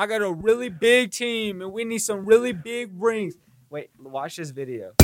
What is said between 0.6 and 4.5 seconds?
big team, and we need some really big rings. Wait, watch this